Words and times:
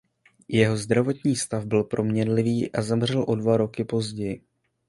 Jeho 0.47 0.77
zdravotní 0.77 1.35
stav 1.35 1.65
byl 1.65 1.83
proměnlivý 1.83 2.71
a 2.71 2.81
zemřel 2.81 3.25
o 3.27 3.35
dva 3.35 3.57
roky 3.57 3.83
později. 3.83 4.43